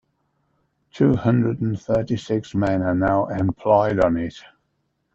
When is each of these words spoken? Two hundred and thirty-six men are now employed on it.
Two 0.91 1.15
hundred 1.15 1.61
and 1.61 1.79
thirty-six 1.79 2.55
men 2.55 2.81
are 2.81 2.95
now 2.95 3.27
employed 3.27 3.99
on 4.03 4.17
it. 4.17 4.33